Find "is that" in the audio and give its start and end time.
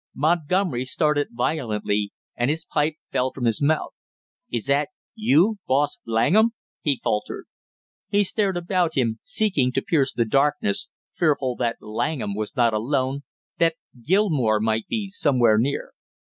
4.51-4.89